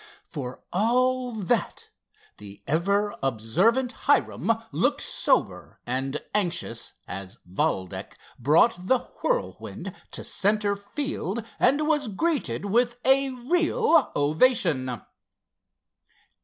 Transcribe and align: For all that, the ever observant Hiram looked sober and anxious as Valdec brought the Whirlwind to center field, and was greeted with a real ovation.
For 0.25 0.63
all 0.73 1.31
that, 1.31 1.89
the 2.39 2.63
ever 2.65 3.15
observant 3.21 3.91
Hiram 3.91 4.51
looked 4.71 5.01
sober 5.01 5.79
and 5.85 6.19
anxious 6.33 6.93
as 7.07 7.37
Valdec 7.45 8.17
brought 8.39 8.87
the 8.87 8.97
Whirlwind 9.21 9.93
to 10.09 10.23
center 10.23 10.75
field, 10.75 11.45
and 11.59 11.87
was 11.87 12.07
greeted 12.07 12.65
with 12.65 12.95
a 13.05 13.29
real 13.29 14.11
ovation. 14.15 15.03